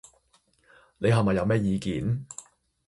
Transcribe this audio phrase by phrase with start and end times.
[0.97, 2.25] 你係咪有咩意見？